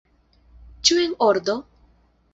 Ĉu 0.89 0.97
en 1.03 1.15
ordo? 1.29 1.59